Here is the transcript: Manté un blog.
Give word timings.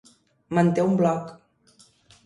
Manté 0.59 0.85
un 0.87 0.97
blog. 1.03 1.31